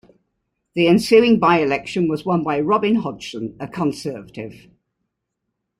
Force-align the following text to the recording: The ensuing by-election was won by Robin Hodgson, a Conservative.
The 0.73 0.87
ensuing 0.87 1.37
by-election 1.37 2.07
was 2.07 2.25
won 2.25 2.43
by 2.43 2.59
Robin 2.59 2.95
Hodgson, 2.95 3.55
a 3.59 3.67
Conservative. 3.67 4.67